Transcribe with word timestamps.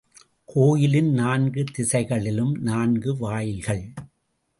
கோயிலின் 0.45 1.11
நான்கு 1.13 1.63
திசைகளிலும் 1.73 2.53
நான்கு 2.61 3.17
வாயில்கள். 3.17 3.83